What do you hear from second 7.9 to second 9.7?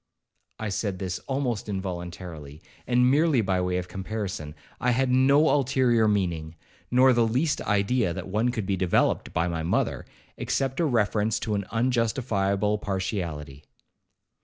that one could be developed by my